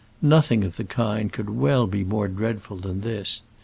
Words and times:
Nothing 0.23 0.63
of 0.63 0.77
the 0.77 0.83
kind 0.83 1.31
could 1.31 1.47
well 1.47 1.85
be 1.85 2.03
more 2.03 2.27
dreadful 2.27 2.75
than 2.77 3.01
this. 3.01 3.43